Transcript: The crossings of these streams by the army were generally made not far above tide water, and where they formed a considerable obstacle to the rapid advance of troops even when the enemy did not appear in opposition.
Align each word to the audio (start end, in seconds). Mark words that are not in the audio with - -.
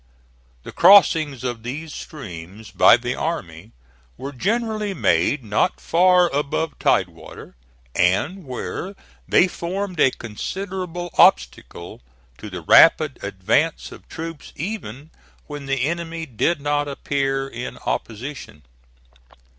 The 0.63 0.71
crossings 0.71 1.43
of 1.43 1.61
these 1.61 1.93
streams 1.93 2.71
by 2.71 2.97
the 2.97 3.13
army 3.13 3.69
were 4.17 4.31
generally 4.31 4.95
made 4.95 5.43
not 5.43 5.79
far 5.79 6.27
above 6.33 6.79
tide 6.79 7.07
water, 7.09 7.55
and 7.95 8.43
where 8.43 8.95
they 9.27 9.47
formed 9.47 9.99
a 9.99 10.09
considerable 10.09 11.11
obstacle 11.19 12.01
to 12.39 12.49
the 12.49 12.61
rapid 12.61 13.19
advance 13.23 13.91
of 13.91 14.09
troops 14.09 14.53
even 14.55 15.11
when 15.45 15.67
the 15.67 15.83
enemy 15.83 16.25
did 16.25 16.61
not 16.61 16.87
appear 16.87 17.47
in 17.47 17.77
opposition. 17.85 18.63